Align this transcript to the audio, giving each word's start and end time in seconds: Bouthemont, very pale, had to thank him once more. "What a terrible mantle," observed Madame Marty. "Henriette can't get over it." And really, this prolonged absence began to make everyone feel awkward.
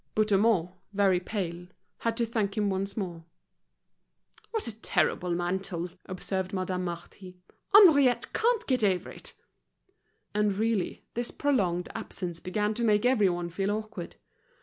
Bouthemont, 0.15 0.71
very 0.93 1.19
pale, 1.19 1.67
had 1.99 2.17
to 2.17 2.25
thank 2.25 2.57
him 2.57 2.71
once 2.71 2.97
more. 2.97 3.23
"What 4.49 4.67
a 4.67 4.73
terrible 4.75 5.29
mantle," 5.35 5.91
observed 6.07 6.53
Madame 6.53 6.85
Marty. 6.85 7.37
"Henriette 7.71 8.33
can't 8.33 8.65
get 8.65 8.83
over 8.83 9.11
it." 9.11 9.35
And 10.33 10.53
really, 10.57 11.05
this 11.13 11.29
prolonged 11.29 11.87
absence 11.93 12.39
began 12.39 12.73
to 12.73 12.83
make 12.83 13.05
everyone 13.05 13.49
feel 13.51 13.69
awkward. 13.69 14.15